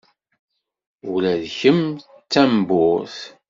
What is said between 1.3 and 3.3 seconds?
d kemm d tamburt?